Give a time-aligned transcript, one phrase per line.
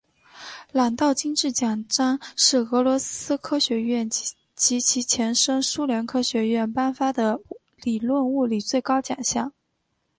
[0.71, 4.09] 朗道金质奖章是俄罗斯科学院
[4.55, 7.39] 及其前身苏联科学院颁发的
[7.83, 9.53] 理论物理最高奖项。